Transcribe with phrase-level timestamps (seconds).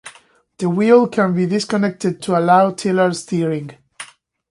[0.57, 3.77] The wheel can be disconnected to allow tiller steering.